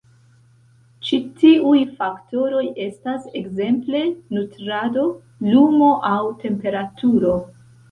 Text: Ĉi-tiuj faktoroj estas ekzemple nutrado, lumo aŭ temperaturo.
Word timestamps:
Ĉi-tiuj 1.09 1.81
faktoroj 1.99 2.63
estas 2.87 3.29
ekzemple 3.43 4.03
nutrado, 4.39 5.07
lumo 5.53 5.93
aŭ 6.17 6.19
temperaturo. 6.43 7.39